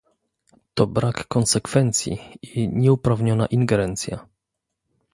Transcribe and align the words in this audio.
To 0.73 0.87
brak 0.87 1.27
konsekwencji 1.27 2.19
i 2.43 2.67
nieuprawniona 2.69 3.45
ingerencja 3.45 4.27